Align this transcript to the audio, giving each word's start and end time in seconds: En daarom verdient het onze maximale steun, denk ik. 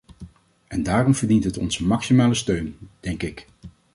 En 0.67 0.83
daarom 0.83 1.15
verdient 1.15 1.43
het 1.43 1.57
onze 1.57 1.85
maximale 1.85 2.33
steun, 2.33 2.77
denk 2.99 3.23
ik. 3.23 3.47